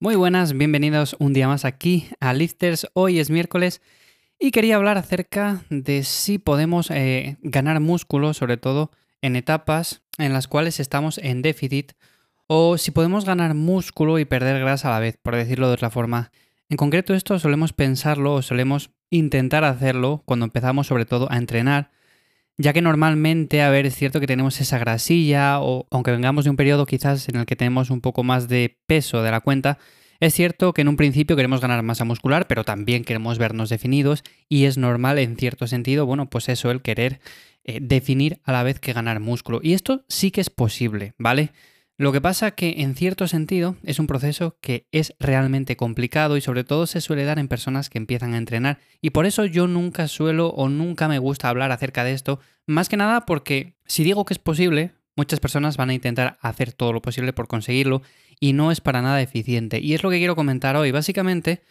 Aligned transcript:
Muy 0.00 0.14
buenas, 0.14 0.52
bienvenidos 0.52 1.16
un 1.18 1.32
día 1.32 1.48
más 1.48 1.64
aquí 1.64 2.06
a 2.20 2.32
Lifters. 2.32 2.86
Hoy 2.92 3.18
es 3.18 3.30
miércoles 3.30 3.82
y 4.38 4.52
quería 4.52 4.76
hablar 4.76 4.96
acerca 4.96 5.64
de 5.70 6.04
si 6.04 6.38
podemos 6.38 6.92
eh, 6.92 7.36
ganar 7.42 7.80
músculo, 7.80 8.32
sobre 8.32 8.58
todo 8.58 8.92
en 9.22 9.34
etapas 9.34 10.02
en 10.16 10.32
las 10.32 10.46
cuales 10.46 10.78
estamos 10.78 11.18
en 11.18 11.42
déficit, 11.42 11.94
o 12.46 12.78
si 12.78 12.92
podemos 12.92 13.24
ganar 13.24 13.54
músculo 13.54 14.20
y 14.20 14.24
perder 14.24 14.60
grasa 14.60 14.86
a 14.86 14.92
la 14.92 15.00
vez, 15.00 15.18
por 15.20 15.34
decirlo 15.34 15.66
de 15.66 15.74
otra 15.74 15.90
forma. 15.90 16.30
En 16.68 16.76
concreto 16.76 17.12
esto 17.12 17.36
solemos 17.40 17.72
pensarlo 17.72 18.34
o 18.34 18.42
solemos 18.42 18.92
intentar 19.10 19.64
hacerlo 19.64 20.22
cuando 20.26 20.44
empezamos 20.44 20.86
sobre 20.86 21.06
todo 21.06 21.26
a 21.28 21.38
entrenar, 21.38 21.90
ya 22.58 22.72
que 22.72 22.82
normalmente, 22.82 23.62
a 23.62 23.70
ver, 23.70 23.86
es 23.86 23.94
cierto 23.94 24.20
que 24.20 24.26
tenemos 24.26 24.60
esa 24.60 24.78
grasilla, 24.78 25.60
o 25.60 25.86
aunque 25.90 26.10
vengamos 26.10 26.44
de 26.44 26.50
un 26.50 26.56
periodo 26.56 26.86
quizás 26.86 27.28
en 27.28 27.36
el 27.36 27.46
que 27.46 27.56
tenemos 27.56 27.90
un 27.90 28.00
poco 28.00 28.24
más 28.24 28.48
de 28.48 28.76
peso 28.86 29.22
de 29.22 29.30
la 29.30 29.40
cuenta, 29.40 29.78
es 30.20 30.34
cierto 30.34 30.74
que 30.74 30.82
en 30.82 30.88
un 30.88 30.96
principio 30.96 31.36
queremos 31.36 31.60
ganar 31.60 31.82
masa 31.84 32.04
muscular, 32.04 32.48
pero 32.48 32.64
también 32.64 33.04
queremos 33.04 33.38
vernos 33.38 33.68
definidos 33.68 34.24
y 34.48 34.64
es 34.64 34.76
normal 34.76 35.18
en 35.18 35.36
cierto 35.36 35.68
sentido, 35.68 36.06
bueno, 36.06 36.28
pues 36.28 36.48
eso, 36.48 36.72
el 36.72 36.82
querer 36.82 37.20
eh, 37.62 37.78
definir 37.80 38.40
a 38.42 38.50
la 38.50 38.64
vez 38.64 38.80
que 38.80 38.92
ganar 38.92 39.20
músculo. 39.20 39.60
Y 39.62 39.74
esto 39.74 40.04
sí 40.08 40.32
que 40.32 40.40
es 40.40 40.50
posible, 40.50 41.14
¿vale? 41.18 41.52
Lo 41.98 42.12
que 42.12 42.20
pasa 42.20 42.52
que 42.52 42.76
en 42.78 42.94
cierto 42.94 43.26
sentido 43.26 43.76
es 43.82 43.98
un 43.98 44.06
proceso 44.06 44.56
que 44.60 44.86
es 44.92 45.14
realmente 45.18 45.76
complicado 45.76 46.36
y 46.36 46.40
sobre 46.40 46.62
todo 46.62 46.86
se 46.86 47.00
suele 47.00 47.24
dar 47.24 47.40
en 47.40 47.48
personas 47.48 47.90
que 47.90 47.98
empiezan 47.98 48.34
a 48.34 48.38
entrenar 48.38 48.78
y 49.02 49.10
por 49.10 49.26
eso 49.26 49.44
yo 49.44 49.66
nunca 49.66 50.06
suelo 50.06 50.50
o 50.50 50.68
nunca 50.68 51.08
me 51.08 51.18
gusta 51.18 51.48
hablar 51.48 51.72
acerca 51.72 52.04
de 52.04 52.12
esto, 52.12 52.38
más 52.66 52.88
que 52.88 52.96
nada 52.96 53.26
porque 53.26 53.74
si 53.84 54.04
digo 54.04 54.24
que 54.24 54.34
es 54.34 54.38
posible, 54.38 54.92
muchas 55.16 55.40
personas 55.40 55.76
van 55.76 55.90
a 55.90 55.94
intentar 55.94 56.38
hacer 56.40 56.72
todo 56.72 56.92
lo 56.92 57.02
posible 57.02 57.32
por 57.32 57.48
conseguirlo 57.48 58.02
y 58.38 58.52
no 58.52 58.70
es 58.70 58.80
para 58.80 59.02
nada 59.02 59.20
eficiente. 59.20 59.80
Y 59.80 59.94
es 59.94 60.04
lo 60.04 60.10
que 60.10 60.18
quiero 60.18 60.36
comentar 60.36 60.76
hoy. 60.76 60.92
Básicamente, 60.92 61.62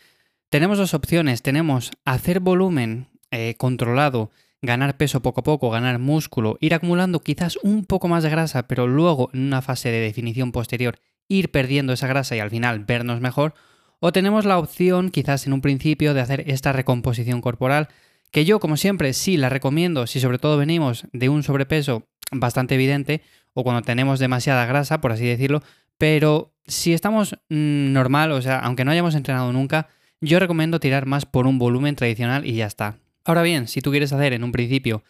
tenemos 0.50 0.78
dos 0.78 0.94
opciones. 0.94 1.42
Tenemos 1.42 1.92
hacer 2.04 2.42
volumen 2.42 3.08
eh, 3.32 3.56
controlado, 3.58 4.32
ganar 4.62 4.98
peso 4.98 5.22
poco 5.22 5.42
a 5.42 5.44
poco, 5.44 5.70
ganar 5.70 6.00
músculo, 6.00 6.58
ir 6.62 6.74
acumulando 6.74 7.20
quizás 7.20 7.58
un 7.64 7.86
poco 7.86 8.08
más 8.08 8.24
de 8.24 8.30
grasa, 8.30 8.68
pero 8.68 8.88
luego 8.88 9.30
en 9.34 9.42
una 9.42 9.62
fase 9.62 9.90
de 9.90 10.00
definición 10.00 10.52
posterior 10.52 11.00
ir 11.28 11.52
perdiendo 11.52 11.94
esa 11.94 12.08
grasa 12.08 12.36
y 12.36 12.40
al 12.40 12.50
final 12.50 12.86
vernos 12.86 13.22
mejor. 13.22 13.54
O 14.00 14.12
tenemos 14.12 14.46
la 14.46 14.60
opción, 14.60 15.10
quizás 15.10 15.48
en 15.48 15.54
un 15.54 15.62
principio, 15.62 16.14
de 16.14 16.22
hacer 16.22 16.44
esta 16.48 16.72
recomposición 16.72 17.42
corporal, 17.42 17.90
que 18.32 18.46
yo, 18.46 18.60
como 18.60 18.78
siempre, 18.78 19.14
sí 19.14 19.38
la 19.38 19.50
recomiendo 19.50 20.08
si 20.08 20.20
sobre 20.20 20.40
todo 20.40 20.58
venimos 20.58 21.06
de 21.14 21.30
un 21.30 21.44
sobrepeso 21.44 22.08
bastante 22.32 22.76
evidente 22.76 23.22
o 23.54 23.64
cuando 23.64 23.82
tenemos 23.82 24.20
demasiada 24.20 24.66
grasa, 24.66 25.02
por 25.02 25.12
así 25.12 25.26
decirlo, 25.26 25.64
pero 25.98 26.54
si 26.68 26.94
estamos 26.94 27.34
mm, 27.50 27.94
normal, 27.94 28.32
o 28.32 28.42
sea, 28.42 28.60
aunque 28.60 28.86
no 28.86 28.92
hayamos 28.92 29.16
entrenado 29.16 29.52
nunca, 29.54 29.88
yo 30.22 30.40
recomiendo 30.40 30.80
tirar 30.80 31.06
más 31.06 31.26
por 31.26 31.48
un 31.48 31.58
volumen 31.58 31.96
tradicional 31.96 32.46
y 32.46 32.54
ya 32.54 32.68
está. 32.68 32.98
Ahora 33.28 33.42
bien, 33.42 33.68
si 33.68 33.82
tú 33.82 33.92
quieres 33.92 34.14
hacer 34.14 34.32
en 34.32 34.46
un 34.46 34.54
principio 34.54 35.04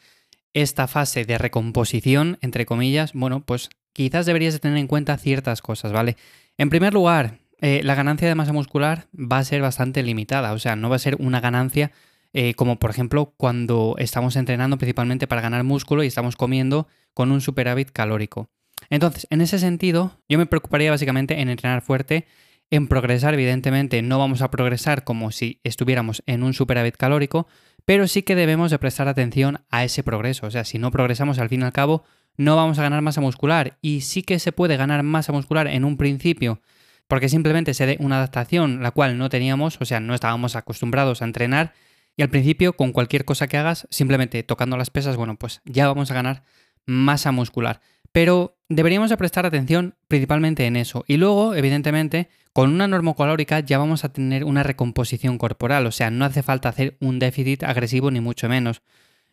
esta 0.51 0.87
fase 0.87 1.23
de 1.23 1.37
recomposición, 1.37 2.39
entre 2.41 2.65
comillas, 2.65 3.13
bueno, 3.13 3.45
pues 3.45 3.69
quizás 3.93 4.25
deberías 4.25 4.53
de 4.53 4.59
tener 4.59 4.79
en 4.79 4.87
cuenta 4.87 5.15
ciertas 5.19 5.61
cosas, 5.61 5.91
¿vale? 5.91 6.17
En 6.57 6.71
primer 6.71 6.95
lugar, 6.95 7.37
eh, 7.61 7.81
la 7.83 7.93
ganancia 7.93 8.27
de 8.27 8.33
masa 8.33 8.53
muscular 8.53 9.05
va 9.13 9.37
a 9.37 9.43
ser 9.43 9.61
bastante 9.61 10.01
limitada, 10.01 10.53
o 10.53 10.57
sea, 10.57 10.75
no 10.75 10.89
va 10.89 10.95
a 10.95 10.99
ser 10.99 11.15
una 11.19 11.41
ganancia 11.41 11.91
eh, 12.33 12.55
como 12.55 12.79
por 12.79 12.89
ejemplo 12.89 13.35
cuando 13.37 13.93
estamos 13.99 14.35
entrenando 14.35 14.79
principalmente 14.79 15.27
para 15.27 15.41
ganar 15.41 15.63
músculo 15.63 16.03
y 16.03 16.07
estamos 16.07 16.35
comiendo 16.35 16.87
con 17.13 17.31
un 17.31 17.39
superávit 17.39 17.91
calórico. 17.91 18.49
Entonces, 18.89 19.27
en 19.29 19.41
ese 19.41 19.59
sentido, 19.59 20.19
yo 20.27 20.39
me 20.39 20.47
preocuparía 20.47 20.89
básicamente 20.89 21.39
en 21.39 21.49
entrenar 21.49 21.83
fuerte, 21.83 22.25
en 22.71 22.87
progresar, 22.87 23.35
evidentemente 23.35 24.01
no 24.01 24.17
vamos 24.17 24.41
a 24.41 24.49
progresar 24.49 25.03
como 25.03 25.31
si 25.31 25.59
estuviéramos 25.63 26.23
en 26.25 26.41
un 26.41 26.55
superávit 26.55 26.97
calórico, 26.97 27.47
pero 27.87 28.05
sí 28.09 28.21
que 28.21 28.35
debemos 28.35 28.69
de 28.69 28.79
prestar 28.79 29.07
atención 29.07 29.61
a 29.69 29.85
ese 29.85 30.03
progreso. 30.03 30.45
O 30.45 30.51
sea, 30.51 30.65
si 30.65 30.77
no 30.77 30.91
progresamos 30.91 31.39
al 31.39 31.47
fin 31.47 31.61
y 31.61 31.63
al 31.63 31.71
cabo, 31.71 32.03
no 32.35 32.57
vamos 32.57 32.77
a 32.79 32.81
ganar 32.81 33.01
masa 33.01 33.21
muscular. 33.21 33.77
Y 33.81 34.01
sí 34.01 34.23
que 34.23 34.39
se 34.39 34.51
puede 34.51 34.75
ganar 34.75 35.03
masa 35.03 35.31
muscular 35.31 35.67
en 35.67 35.85
un 35.85 35.95
principio, 35.95 36.59
porque 37.07 37.29
simplemente 37.29 37.73
se 37.73 37.85
dé 37.85 37.95
una 38.01 38.17
adaptación 38.17 38.83
la 38.83 38.91
cual 38.91 39.17
no 39.17 39.29
teníamos, 39.29 39.77
o 39.79 39.85
sea, 39.85 40.01
no 40.01 40.13
estábamos 40.13 40.57
acostumbrados 40.57 41.21
a 41.21 41.25
entrenar. 41.25 41.75
Y 42.17 42.23
al 42.23 42.29
principio, 42.29 42.73
con 42.73 42.91
cualquier 42.91 43.23
cosa 43.23 43.47
que 43.47 43.55
hagas, 43.55 43.87
simplemente 43.89 44.43
tocando 44.43 44.75
las 44.75 44.89
pesas, 44.89 45.15
bueno, 45.15 45.37
pues 45.37 45.61
ya 45.63 45.87
vamos 45.87 46.11
a 46.11 46.13
ganar 46.13 46.43
masa 46.87 47.31
muscular. 47.31 47.81
Pero 48.11 48.57
deberíamos 48.69 49.11
de 49.11 49.17
prestar 49.17 49.45
atención 49.45 49.95
principalmente 50.07 50.65
en 50.65 50.75
eso. 50.75 51.03
Y 51.07 51.17
luego, 51.17 51.53
evidentemente, 51.53 52.29
con 52.53 52.73
una 52.73 52.87
normocalórica 52.87 53.59
ya 53.59 53.77
vamos 53.77 54.03
a 54.03 54.11
tener 54.11 54.43
una 54.43 54.63
recomposición 54.63 55.37
corporal, 55.37 55.85
o 55.85 55.91
sea, 55.91 56.09
no 56.09 56.25
hace 56.25 56.41
falta 56.41 56.69
hacer 56.69 56.97
un 56.99 57.19
déficit 57.19 57.63
agresivo 57.63 58.09
ni 58.09 58.19
mucho 58.19 58.49
menos. 58.49 58.81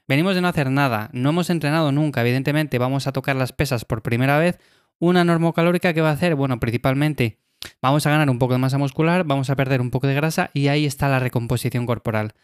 Venimos 0.06 0.34
de 0.34 0.42
no 0.42 0.48
hacer 0.48 0.70
nada, 0.70 1.08
no 1.14 1.30
hemos 1.30 1.48
entrenado 1.48 1.90
nunca, 1.90 2.20
evidentemente 2.20 2.76
vamos 2.76 3.06
a 3.06 3.12
tocar 3.12 3.36
las 3.36 3.54
pesas 3.54 3.86
por 3.86 4.02
primera 4.02 4.38
vez. 4.38 4.58
Una 4.98 5.24
normocalórica 5.24 5.94
que 5.94 6.02
va 6.02 6.10
a 6.10 6.12
hacer, 6.12 6.34
bueno, 6.34 6.60
principalmente 6.60 7.38
vamos 7.80 8.06
a 8.06 8.10
ganar 8.10 8.28
un 8.28 8.38
poco 8.38 8.52
de 8.52 8.58
masa 8.58 8.76
muscular, 8.76 9.24
vamos 9.24 9.48
a 9.48 9.56
perder 9.56 9.80
un 9.80 9.90
poco 9.90 10.06
de 10.06 10.14
grasa 10.14 10.50
y 10.52 10.68
ahí 10.68 10.84
está 10.84 11.08
la 11.08 11.18
recomposición 11.18 11.86
corporal. 11.86 12.34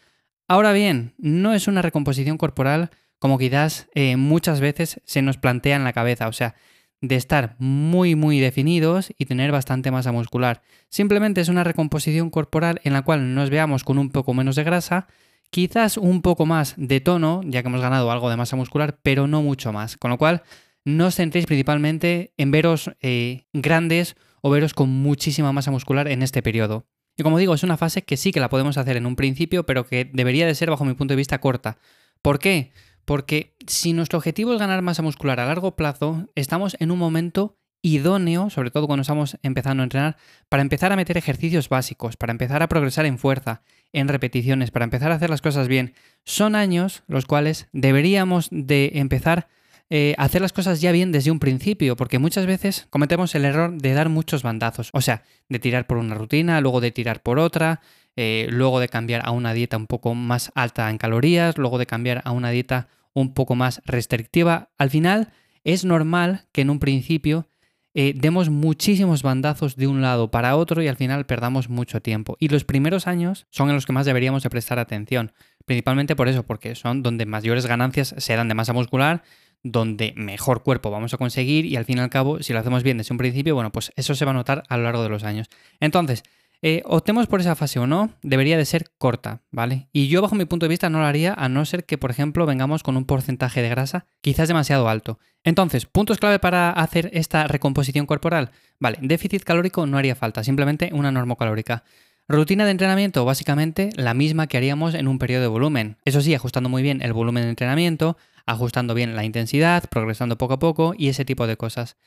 Ahora 0.47 0.73
bien, 0.73 1.13
no 1.19 1.53
es 1.53 1.67
una 1.67 1.83
recomposición 1.83 2.39
corporal 2.39 2.89
como 3.21 3.37
quizás 3.37 3.87
eh, 3.93 4.17
muchas 4.17 4.61
veces 4.61 4.99
se 5.05 5.21
nos 5.21 5.37
plantea 5.37 5.75
en 5.75 5.83
la 5.83 5.93
cabeza, 5.93 6.27
o 6.27 6.33
sea, 6.33 6.55
de 7.01 7.15
estar 7.15 7.55
muy 7.59 8.15
muy 8.15 8.39
definidos 8.39 9.13
y 9.15 9.25
tener 9.25 9.51
bastante 9.51 9.91
masa 9.91 10.11
muscular. 10.11 10.63
Simplemente 10.89 11.39
es 11.39 11.47
una 11.47 11.63
recomposición 11.63 12.31
corporal 12.31 12.81
en 12.83 12.93
la 12.93 13.03
cual 13.03 13.35
nos 13.35 13.51
veamos 13.51 13.83
con 13.83 13.99
un 13.99 14.09
poco 14.09 14.33
menos 14.33 14.55
de 14.55 14.63
grasa, 14.63 15.05
quizás 15.51 15.97
un 15.97 16.23
poco 16.23 16.47
más 16.47 16.73
de 16.77 16.99
tono, 16.99 17.41
ya 17.45 17.61
que 17.61 17.67
hemos 17.67 17.81
ganado 17.81 18.11
algo 18.11 18.27
de 18.27 18.37
masa 18.37 18.55
muscular, 18.55 18.97
pero 19.03 19.27
no 19.27 19.43
mucho 19.43 19.71
más. 19.71 19.97
Con 19.97 20.09
lo 20.09 20.17
cual, 20.17 20.41
no 20.83 21.05
os 21.05 21.15
centréis 21.15 21.45
principalmente 21.45 22.33
en 22.37 22.49
veros 22.49 22.89
eh, 23.01 23.45
grandes 23.53 24.15
o 24.41 24.49
veros 24.49 24.73
con 24.73 24.89
muchísima 24.89 25.51
masa 25.51 25.69
muscular 25.69 26.07
en 26.07 26.23
este 26.23 26.41
periodo. 26.41 26.87
Y 27.15 27.21
como 27.21 27.37
digo, 27.37 27.53
es 27.53 27.61
una 27.61 27.77
fase 27.77 28.01
que 28.01 28.17
sí 28.17 28.31
que 28.31 28.39
la 28.39 28.49
podemos 28.49 28.79
hacer 28.79 28.97
en 28.97 29.05
un 29.05 29.15
principio, 29.15 29.63
pero 29.63 29.85
que 29.85 30.09
debería 30.11 30.47
de 30.47 30.55
ser, 30.55 30.71
bajo 30.71 30.85
mi 30.85 30.95
punto 30.95 31.11
de 31.11 31.17
vista, 31.17 31.39
corta. 31.39 31.77
¿Por 32.23 32.39
qué? 32.39 32.71
Porque 33.11 33.57
si 33.67 33.91
nuestro 33.91 34.19
objetivo 34.19 34.53
es 34.53 34.59
ganar 34.59 34.81
masa 34.81 35.01
muscular 35.01 35.41
a 35.41 35.45
largo 35.45 35.75
plazo, 35.75 36.29
estamos 36.33 36.77
en 36.79 36.91
un 36.91 36.97
momento 36.97 37.57
idóneo, 37.81 38.49
sobre 38.49 38.71
todo 38.71 38.87
cuando 38.87 39.01
estamos 39.01 39.37
empezando 39.43 39.83
a 39.83 39.87
entrenar, 39.87 40.15
para 40.47 40.61
empezar 40.61 40.93
a 40.93 40.95
meter 40.95 41.17
ejercicios 41.17 41.67
básicos, 41.67 42.15
para 42.15 42.31
empezar 42.31 42.63
a 42.63 42.69
progresar 42.69 43.05
en 43.05 43.17
fuerza, 43.17 43.63
en 43.91 44.07
repeticiones, 44.07 44.71
para 44.71 44.85
empezar 44.85 45.11
a 45.11 45.15
hacer 45.15 45.29
las 45.29 45.41
cosas 45.41 45.67
bien. 45.67 45.93
Son 46.23 46.55
años 46.55 47.03
los 47.07 47.25
cuales 47.25 47.67
deberíamos 47.73 48.47
de 48.49 48.91
empezar 48.93 49.49
eh, 49.89 50.15
a 50.17 50.23
hacer 50.23 50.41
las 50.41 50.53
cosas 50.53 50.79
ya 50.79 50.93
bien 50.93 51.11
desde 51.11 51.31
un 51.31 51.39
principio, 51.39 51.97
porque 51.97 52.17
muchas 52.17 52.45
veces 52.45 52.87
cometemos 52.91 53.35
el 53.35 53.43
error 53.43 53.73
de 53.73 53.93
dar 53.93 54.07
muchos 54.07 54.41
bandazos, 54.41 54.89
o 54.93 55.01
sea, 55.01 55.23
de 55.49 55.59
tirar 55.59 55.85
por 55.85 55.97
una 55.97 56.15
rutina, 56.15 56.61
luego 56.61 56.79
de 56.79 56.91
tirar 56.91 57.21
por 57.21 57.39
otra, 57.39 57.81
eh, 58.15 58.47
luego 58.49 58.79
de 58.79 58.87
cambiar 58.87 59.21
a 59.25 59.31
una 59.31 59.53
dieta 59.53 59.75
un 59.75 59.87
poco 59.87 60.15
más 60.15 60.53
alta 60.55 60.89
en 60.89 60.97
calorías, 60.97 61.57
luego 61.57 61.77
de 61.77 61.87
cambiar 61.87 62.21
a 62.23 62.31
una 62.31 62.51
dieta 62.51 62.87
un 63.13 63.33
poco 63.33 63.55
más 63.55 63.81
restrictiva. 63.85 64.71
Al 64.77 64.89
final 64.89 65.31
es 65.63 65.85
normal 65.85 66.47
que 66.51 66.61
en 66.61 66.69
un 66.69 66.79
principio 66.79 67.47
eh, 67.93 68.13
demos 68.15 68.49
muchísimos 68.49 69.21
bandazos 69.21 69.75
de 69.75 69.87
un 69.87 70.01
lado 70.01 70.31
para 70.31 70.55
otro 70.55 70.81
y 70.81 70.87
al 70.87 70.95
final 70.95 71.25
perdamos 71.25 71.69
mucho 71.69 72.01
tiempo. 72.01 72.37
Y 72.39 72.47
los 72.47 72.63
primeros 72.63 73.05
años 73.05 73.47
son 73.49 73.69
en 73.69 73.75
los 73.75 73.85
que 73.85 73.93
más 73.93 74.05
deberíamos 74.05 74.43
de 74.43 74.49
prestar 74.49 74.79
atención, 74.79 75.33
principalmente 75.65 76.15
por 76.15 76.29
eso, 76.29 76.43
porque 76.43 76.75
son 76.75 77.03
donde 77.03 77.25
mayores 77.25 77.65
ganancias 77.65 78.15
se 78.17 78.35
dan 78.35 78.47
de 78.47 78.53
masa 78.53 78.71
muscular, 78.71 79.23
donde 79.63 80.13
mejor 80.15 80.63
cuerpo 80.63 80.89
vamos 80.89 81.13
a 81.13 81.17
conseguir 81.17 81.65
y 81.65 81.75
al 81.75 81.85
fin 81.85 81.97
y 81.97 82.01
al 82.01 82.09
cabo, 82.09 82.41
si 82.41 82.53
lo 82.53 82.59
hacemos 82.59 82.81
bien 82.81 82.97
desde 82.97 83.13
un 83.13 83.17
principio, 83.17 83.55
bueno, 83.55 83.71
pues 83.71 83.91
eso 83.95 84.15
se 84.15 84.25
va 84.25 84.31
a 84.31 84.35
notar 84.35 84.63
a 84.69 84.77
lo 84.77 84.83
largo 84.83 85.03
de 85.03 85.09
los 85.09 85.23
años. 85.23 85.49
Entonces, 85.79 86.23
eh, 86.63 86.83
optemos 86.85 87.25
por 87.25 87.41
esa 87.41 87.55
fase 87.55 87.79
o 87.79 87.87
no, 87.87 88.11
debería 88.21 88.55
de 88.55 88.65
ser 88.65 88.91
corta, 88.99 89.41
¿vale? 89.49 89.87
Y 89.91 90.09
yo 90.09 90.21
bajo 90.21 90.35
mi 90.35 90.45
punto 90.45 90.65
de 90.65 90.69
vista 90.69 90.89
no 90.91 90.99
lo 90.99 91.05
haría 91.05 91.33
a 91.33 91.49
no 91.49 91.65
ser 91.65 91.85
que, 91.85 91.97
por 91.97 92.11
ejemplo, 92.11 92.45
vengamos 92.45 92.83
con 92.83 92.97
un 92.97 93.05
porcentaje 93.05 93.63
de 93.63 93.69
grasa 93.69 94.05
quizás 94.21 94.47
demasiado 94.47 94.87
alto. 94.87 95.17
Entonces, 95.43 95.87
puntos 95.87 96.19
clave 96.19 96.37
para 96.37 96.69
hacer 96.69 97.09
esta 97.13 97.47
recomposición 97.47 98.05
corporal. 98.05 98.51
Vale, 98.79 98.99
déficit 99.01 99.43
calórico 99.43 99.87
no 99.87 99.97
haría 99.97 100.15
falta, 100.15 100.43
simplemente 100.43 100.91
una 100.93 101.11
normocalórica. 101.11 101.83
Rutina 102.27 102.65
de 102.65 102.71
entrenamiento, 102.71 103.25
básicamente 103.25 103.89
la 103.95 104.13
misma 104.13 104.45
que 104.45 104.57
haríamos 104.57 104.93
en 104.93 105.07
un 105.07 105.17
periodo 105.17 105.41
de 105.41 105.47
volumen. 105.47 105.97
Eso 106.05 106.21
sí, 106.21 106.35
ajustando 106.35 106.69
muy 106.69 106.83
bien 106.83 107.01
el 107.01 107.11
volumen 107.11 107.43
de 107.43 107.49
entrenamiento, 107.49 108.17
ajustando 108.45 108.93
bien 108.93 109.15
la 109.15 109.25
intensidad, 109.25 109.89
progresando 109.89 110.37
poco 110.37 110.53
a 110.53 110.59
poco 110.59 110.93
y 110.95 111.09
ese 111.09 111.25
tipo 111.25 111.47
de 111.47 111.57
cosas. 111.57 111.97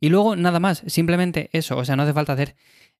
Y 0.00 0.08
luego 0.08 0.34
nada 0.34 0.58
más, 0.58 0.82
simplemente 0.88 1.48
eso, 1.52 1.76
o 1.76 1.84
sea, 1.84 1.94
no 1.94 2.02
hace 2.02 2.12
falta 2.12 2.32
hacer 2.32 2.56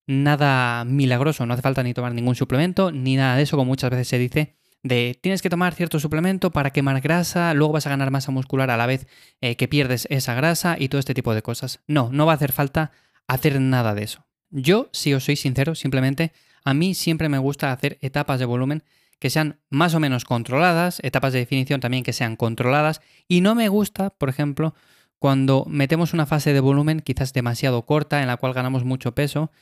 nada 0.06 0.84
milagroso, 0.84 1.46
no 1.46 1.54
hace 1.54 1.62
falta 1.62 1.82
ni 1.82 1.94
tomar 1.94 2.14
ningún 2.14 2.34
suplemento, 2.34 2.92
ni 2.92 3.16
nada 3.16 3.36
de 3.36 3.42
eso, 3.42 3.56
como 3.56 3.68
muchas 3.68 3.90
veces 3.90 4.08
se 4.08 4.18
dice, 4.18 4.56
de 4.82 5.18
tienes 5.20 5.42
que 5.42 5.50
tomar 5.50 5.74
cierto 5.74 6.00
suplemento 6.00 6.50
para 6.50 6.70
quemar 6.70 7.00
grasa, 7.00 7.54
luego 7.54 7.74
vas 7.74 7.86
a 7.86 7.90
ganar 7.90 8.10
masa 8.10 8.32
muscular 8.32 8.70
a 8.70 8.76
la 8.76 8.86
vez 8.86 9.06
eh, 9.40 9.56
que 9.56 9.68
pierdes 9.68 10.06
esa 10.10 10.34
grasa 10.34 10.76
y 10.78 10.88
todo 10.88 10.98
este 10.98 11.14
tipo 11.14 11.34
de 11.34 11.42
cosas. 11.42 11.80
No, 11.86 12.10
no 12.12 12.26
va 12.26 12.32
a 12.32 12.36
hacer 12.36 12.52
falta 12.52 12.90
hacer 13.28 13.60
nada 13.60 13.94
de 13.94 14.04
eso. 14.04 14.26
Yo, 14.50 14.90
si 14.92 15.14
os 15.14 15.24
soy 15.24 15.36
sincero, 15.36 15.74
simplemente 15.74 16.32
a 16.64 16.74
mí 16.74 16.94
siempre 16.94 17.28
me 17.28 17.38
gusta 17.38 17.72
hacer 17.72 17.98
etapas 18.00 18.38
de 18.38 18.44
volumen 18.44 18.82
que 19.18 19.30
sean 19.30 19.60
más 19.70 19.94
o 19.94 20.00
menos 20.00 20.24
controladas, 20.24 20.98
etapas 21.04 21.32
de 21.32 21.38
definición 21.38 21.80
también 21.80 22.02
que 22.02 22.12
sean 22.12 22.34
controladas, 22.34 23.00
y 23.28 23.40
no 23.40 23.54
me 23.54 23.68
gusta, 23.68 24.10
por 24.10 24.28
ejemplo, 24.28 24.74
cuando 25.20 25.64
metemos 25.68 26.12
una 26.12 26.26
fase 26.26 26.52
de 26.52 26.58
volumen 26.58 26.98
quizás 26.98 27.32
demasiado 27.32 27.86
corta 27.86 28.20
en 28.20 28.26
la 28.26 28.36
cual 28.36 28.52
ganamos 28.52 28.82
mucho 28.84 29.14
peso, 29.14 29.52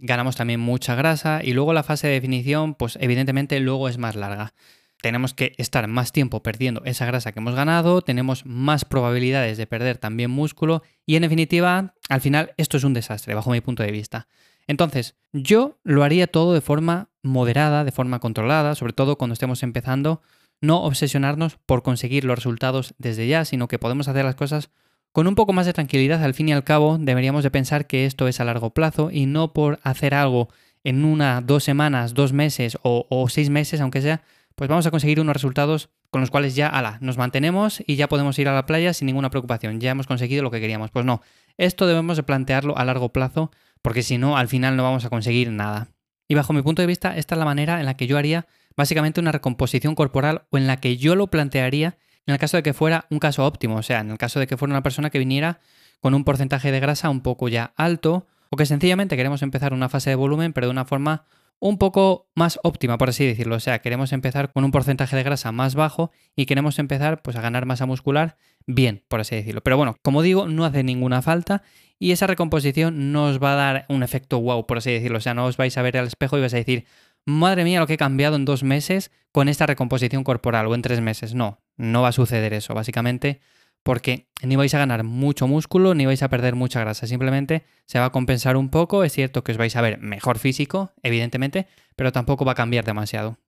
ganamos 0.00 0.36
también 0.36 0.60
mucha 0.60 0.94
grasa 0.94 1.40
y 1.42 1.52
luego 1.52 1.72
la 1.72 1.82
fase 1.82 2.06
de 2.06 2.14
definición, 2.14 2.74
pues 2.74 2.98
evidentemente 3.00 3.58
luego 3.60 3.88
es 3.88 3.98
más 3.98 4.16
larga. 4.16 4.54
Tenemos 5.00 5.32
que 5.32 5.54
estar 5.58 5.86
más 5.86 6.10
tiempo 6.10 6.42
perdiendo 6.42 6.82
esa 6.84 7.06
grasa 7.06 7.32
que 7.32 7.38
hemos 7.38 7.54
ganado, 7.54 8.02
tenemos 8.02 8.44
más 8.44 8.84
probabilidades 8.84 9.56
de 9.56 9.66
perder 9.66 9.98
también 9.98 10.30
músculo 10.30 10.82
y 11.06 11.16
en 11.16 11.22
definitiva, 11.22 11.94
al 12.08 12.20
final 12.20 12.52
esto 12.56 12.76
es 12.76 12.84
un 12.84 12.94
desastre 12.94 13.34
bajo 13.34 13.50
mi 13.50 13.60
punto 13.60 13.82
de 13.82 13.92
vista. 13.92 14.26
Entonces, 14.66 15.16
yo 15.32 15.78
lo 15.84 16.04
haría 16.04 16.26
todo 16.26 16.52
de 16.52 16.60
forma 16.60 17.10
moderada, 17.22 17.84
de 17.84 17.92
forma 17.92 18.18
controlada, 18.18 18.74
sobre 18.74 18.92
todo 18.92 19.16
cuando 19.16 19.32
estemos 19.32 19.62
empezando, 19.62 20.20
no 20.60 20.82
obsesionarnos 20.82 21.58
por 21.64 21.82
conseguir 21.82 22.24
los 22.24 22.36
resultados 22.36 22.94
desde 22.98 23.28
ya, 23.28 23.44
sino 23.44 23.68
que 23.68 23.78
podemos 23.78 24.08
hacer 24.08 24.24
las 24.24 24.34
cosas 24.34 24.70
con 25.18 25.26
un 25.26 25.34
poco 25.34 25.52
más 25.52 25.66
de 25.66 25.72
tranquilidad. 25.72 26.22
Al 26.22 26.32
fin 26.32 26.48
y 26.48 26.52
al 26.52 26.62
cabo, 26.62 26.96
deberíamos 26.96 27.42
de 27.42 27.50
pensar 27.50 27.88
que 27.88 28.06
esto 28.06 28.28
es 28.28 28.38
a 28.38 28.44
largo 28.44 28.70
plazo 28.70 29.10
y 29.10 29.26
no 29.26 29.52
por 29.52 29.80
hacer 29.82 30.14
algo 30.14 30.48
en 30.84 31.04
una, 31.04 31.40
dos 31.40 31.64
semanas, 31.64 32.14
dos 32.14 32.32
meses 32.32 32.78
o, 32.82 33.04
o 33.10 33.28
seis 33.28 33.50
meses, 33.50 33.80
aunque 33.80 34.00
sea, 34.00 34.22
pues 34.54 34.70
vamos 34.70 34.86
a 34.86 34.92
conseguir 34.92 35.18
unos 35.18 35.32
resultados 35.32 35.90
con 36.10 36.20
los 36.20 36.30
cuales 36.30 36.54
ya, 36.54 36.68
ala, 36.68 36.98
nos 37.00 37.18
mantenemos 37.18 37.82
y 37.84 37.96
ya 37.96 38.08
podemos 38.08 38.38
ir 38.38 38.46
a 38.46 38.54
la 38.54 38.64
playa 38.64 38.94
sin 38.94 39.06
ninguna 39.06 39.28
preocupación, 39.28 39.80
ya 39.80 39.90
hemos 39.90 40.06
conseguido 40.06 40.44
lo 40.44 40.52
que 40.52 40.60
queríamos. 40.60 40.92
Pues 40.92 41.04
no, 41.04 41.20
esto 41.56 41.88
debemos 41.88 42.16
de 42.16 42.22
plantearlo 42.22 42.78
a 42.78 42.84
largo 42.84 43.08
plazo 43.08 43.50
porque 43.82 44.04
si 44.04 44.18
no, 44.18 44.36
al 44.36 44.46
final 44.46 44.76
no 44.76 44.84
vamos 44.84 45.04
a 45.04 45.10
conseguir 45.10 45.50
nada. 45.50 45.88
Y 46.28 46.36
bajo 46.36 46.52
mi 46.52 46.62
punto 46.62 46.80
de 46.80 46.86
vista, 46.86 47.16
esta 47.16 47.34
es 47.34 47.38
la 47.40 47.44
manera 47.44 47.80
en 47.80 47.86
la 47.86 47.96
que 47.96 48.06
yo 48.06 48.18
haría 48.18 48.46
básicamente 48.76 49.20
una 49.20 49.32
recomposición 49.32 49.96
corporal 49.96 50.42
o 50.50 50.58
en 50.58 50.68
la 50.68 50.76
que 50.76 50.96
yo 50.96 51.16
lo 51.16 51.26
plantearía 51.26 51.98
en 52.28 52.34
el 52.34 52.38
caso 52.38 52.58
de 52.58 52.62
que 52.62 52.74
fuera 52.74 53.06
un 53.08 53.18
caso 53.18 53.46
óptimo, 53.46 53.76
o 53.76 53.82
sea, 53.82 54.00
en 54.00 54.10
el 54.10 54.18
caso 54.18 54.38
de 54.38 54.46
que 54.46 54.58
fuera 54.58 54.72
una 54.72 54.82
persona 54.82 55.08
que 55.08 55.18
viniera 55.18 55.60
con 56.00 56.12
un 56.12 56.24
porcentaje 56.24 56.70
de 56.70 56.78
grasa 56.78 57.08
un 57.08 57.22
poco 57.22 57.48
ya 57.48 57.72
alto 57.74 58.26
o 58.50 58.56
que 58.56 58.66
sencillamente 58.66 59.16
queremos 59.16 59.40
empezar 59.40 59.72
una 59.72 59.88
fase 59.88 60.10
de 60.10 60.16
volumen 60.16 60.52
pero 60.52 60.66
de 60.66 60.70
una 60.72 60.84
forma 60.84 61.24
un 61.58 61.78
poco 61.78 62.28
más 62.34 62.60
óptima, 62.62 62.98
por 62.98 63.08
así 63.08 63.26
decirlo. 63.26 63.56
O 63.56 63.60
sea, 63.60 63.80
queremos 63.80 64.12
empezar 64.12 64.52
con 64.52 64.62
un 64.64 64.70
porcentaje 64.70 65.16
de 65.16 65.22
grasa 65.22 65.52
más 65.52 65.74
bajo 65.74 66.12
y 66.36 66.44
queremos 66.44 66.78
empezar 66.78 67.22
pues, 67.22 67.34
a 67.36 67.40
ganar 67.40 67.64
masa 67.64 67.86
muscular 67.86 68.36
bien, 68.66 69.04
por 69.08 69.20
así 69.20 69.34
decirlo. 69.34 69.62
Pero 69.62 69.78
bueno, 69.78 69.96
como 70.02 70.20
digo, 70.20 70.46
no 70.46 70.66
hace 70.66 70.84
ninguna 70.84 71.22
falta 71.22 71.62
y 71.98 72.12
esa 72.12 72.26
recomposición 72.26 73.10
no 73.10 73.24
os 73.24 73.42
va 73.42 73.54
a 73.54 73.56
dar 73.56 73.86
un 73.88 74.02
efecto 74.02 74.38
wow, 74.38 74.66
por 74.66 74.78
así 74.78 74.92
decirlo. 74.92 75.16
O 75.16 75.22
sea, 75.22 75.32
no 75.32 75.46
os 75.46 75.56
vais 75.56 75.76
a 75.78 75.82
ver 75.82 75.96
al 75.96 76.06
espejo 76.06 76.36
y 76.36 76.42
vais 76.42 76.54
a 76.54 76.58
decir, 76.58 76.84
madre 77.24 77.64
mía, 77.64 77.80
lo 77.80 77.86
que 77.86 77.94
he 77.94 77.98
cambiado 77.98 78.36
en 78.36 78.44
dos 78.44 78.62
meses 78.62 79.10
con 79.32 79.48
esta 79.48 79.66
recomposición 79.66 80.24
corporal 80.24 80.66
o 80.66 80.74
en 80.74 80.82
tres 80.82 81.00
meses. 81.00 81.34
No, 81.34 81.58
no 81.78 82.02
va 82.02 82.08
a 82.08 82.12
suceder 82.12 82.52
eso. 82.52 82.74
Básicamente 82.74 83.40
porque 83.82 84.28
ni 84.42 84.56
vais 84.56 84.74
a 84.74 84.78
ganar 84.78 85.02
mucho 85.02 85.48
músculo 85.48 85.94
ni 85.94 86.04
vais 86.04 86.22
a 86.22 86.28
perder 86.28 86.54
mucha 86.54 86.80
grasa, 86.80 87.06
simplemente 87.06 87.64
se 87.86 87.98
va 87.98 88.06
a 88.06 88.12
compensar 88.12 88.56
un 88.56 88.68
poco, 88.68 89.04
es 89.04 89.12
cierto 89.12 89.42
que 89.42 89.52
os 89.52 89.58
vais 89.58 89.74
a 89.76 89.80
ver 89.80 89.98
mejor 89.98 90.38
físico, 90.38 90.92
evidentemente, 91.02 91.66
pero 91.96 92.12
tampoco 92.12 92.44
va 92.44 92.52
a 92.52 92.54
cambiar 92.54 92.84
demasiado. 92.84 93.38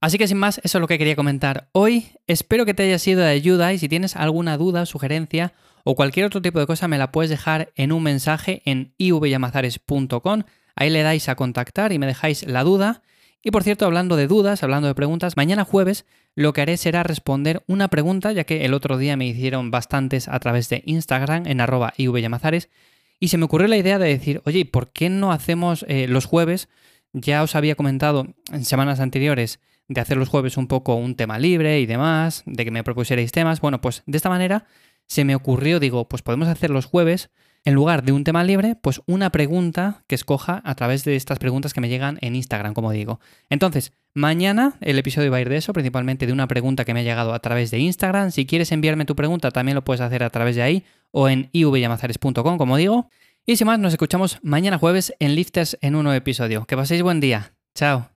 Así 0.00 0.16
que 0.16 0.28
sin 0.28 0.38
más, 0.38 0.58
eso 0.62 0.78
es 0.78 0.80
lo 0.80 0.86
que 0.86 0.96
quería 0.96 1.16
comentar 1.16 1.68
hoy, 1.72 2.06
espero 2.26 2.64
que 2.64 2.72
te 2.72 2.84
haya 2.84 2.98
sido 2.98 3.20
de 3.20 3.30
ayuda 3.30 3.72
y 3.72 3.78
si 3.78 3.88
tienes 3.88 4.16
alguna 4.16 4.56
duda, 4.56 4.86
sugerencia 4.86 5.52
o 5.84 5.94
cualquier 5.94 6.26
otro 6.26 6.40
tipo 6.40 6.60
de 6.60 6.66
cosa 6.66 6.88
me 6.88 6.96
la 6.96 7.10
puedes 7.10 7.30
dejar 7.30 7.72
en 7.74 7.92
un 7.92 8.02
mensaje 8.02 8.62
en 8.64 8.94
ivyamazares.com, 8.96 10.42
ahí 10.76 10.90
le 10.90 11.02
dais 11.02 11.28
a 11.28 11.34
contactar 11.34 11.92
y 11.92 11.98
me 11.98 12.06
dejáis 12.06 12.46
la 12.46 12.62
duda. 12.62 13.02
Y 13.42 13.50
por 13.50 13.62
cierto, 13.62 13.86
hablando 13.86 14.16
de 14.16 14.26
dudas, 14.26 14.62
hablando 14.62 14.88
de 14.88 14.94
preguntas, 14.94 15.36
mañana 15.36 15.64
jueves 15.64 16.04
lo 16.34 16.52
que 16.52 16.60
haré 16.60 16.76
será 16.76 17.02
responder 17.02 17.62
una 17.66 17.88
pregunta, 17.88 18.32
ya 18.32 18.44
que 18.44 18.64
el 18.64 18.74
otro 18.74 18.98
día 18.98 19.16
me 19.16 19.26
hicieron 19.26 19.70
bastantes 19.70 20.28
a 20.28 20.38
través 20.40 20.68
de 20.68 20.82
Instagram 20.84 21.46
en 21.46 21.60
arroba 21.60 21.94
ivyamazares, 21.96 22.68
y 23.18 23.28
se 23.28 23.38
me 23.38 23.44
ocurrió 23.44 23.68
la 23.68 23.76
idea 23.76 23.98
de 23.98 24.08
decir, 24.08 24.42
oye, 24.44 24.64
¿por 24.64 24.92
qué 24.92 25.10
no 25.10 25.32
hacemos 25.32 25.84
eh, 25.88 26.06
los 26.08 26.24
jueves? 26.24 26.68
Ya 27.12 27.42
os 27.42 27.54
había 27.54 27.74
comentado 27.74 28.26
en 28.52 28.64
semanas 28.64 29.00
anteriores 29.00 29.60
de 29.88 30.00
hacer 30.00 30.16
los 30.16 30.28
jueves 30.28 30.56
un 30.56 30.68
poco 30.68 30.94
un 30.94 31.16
tema 31.16 31.38
libre 31.38 31.80
y 31.80 31.86
demás, 31.86 32.42
de 32.46 32.64
que 32.64 32.70
me 32.70 32.84
propusierais 32.84 33.32
temas. 33.32 33.60
Bueno, 33.60 33.80
pues 33.80 34.02
de 34.06 34.16
esta 34.16 34.28
manera 34.28 34.66
se 35.06 35.24
me 35.24 35.34
ocurrió, 35.34 35.80
digo, 35.80 36.08
pues 36.08 36.22
podemos 36.22 36.48
hacer 36.48 36.70
los 36.70 36.86
jueves 36.86 37.30
en 37.64 37.74
lugar 37.74 38.02
de 38.02 38.12
un 38.12 38.24
tema 38.24 38.42
libre, 38.44 38.76
pues 38.80 39.02
una 39.06 39.30
pregunta 39.30 40.02
que 40.06 40.14
escoja 40.14 40.62
a 40.64 40.74
través 40.74 41.04
de 41.04 41.16
estas 41.16 41.38
preguntas 41.38 41.74
que 41.74 41.80
me 41.80 41.88
llegan 41.88 42.18
en 42.22 42.34
Instagram, 42.34 42.74
como 42.74 42.90
digo. 42.90 43.20
Entonces, 43.50 43.92
mañana 44.14 44.74
el 44.80 44.98
episodio 44.98 45.30
va 45.30 45.38
a 45.38 45.40
ir 45.40 45.48
de 45.48 45.56
eso, 45.56 45.72
principalmente 45.72 46.26
de 46.26 46.32
una 46.32 46.48
pregunta 46.48 46.84
que 46.84 46.94
me 46.94 47.00
ha 47.00 47.04
llegado 47.04 47.34
a 47.34 47.38
través 47.40 47.70
de 47.70 47.78
Instagram. 47.78 48.30
Si 48.30 48.46
quieres 48.46 48.72
enviarme 48.72 49.04
tu 49.04 49.14
pregunta, 49.14 49.50
también 49.50 49.74
lo 49.74 49.84
puedes 49.84 50.00
hacer 50.00 50.22
a 50.22 50.30
través 50.30 50.56
de 50.56 50.62
ahí 50.62 50.84
o 51.10 51.28
en 51.28 51.50
ivyamazares.com, 51.52 52.58
como 52.58 52.76
digo. 52.76 53.10
Y 53.46 53.56
sin 53.56 53.66
más, 53.66 53.78
nos 53.78 53.92
escuchamos 53.92 54.38
mañana 54.42 54.78
jueves 54.78 55.14
en 55.18 55.34
Lifters 55.34 55.76
en 55.80 55.96
un 55.96 56.04
nuevo 56.04 56.16
episodio. 56.16 56.64
Que 56.66 56.76
paséis 56.76 57.02
buen 57.02 57.20
día. 57.20 57.52
Chao. 57.74 58.19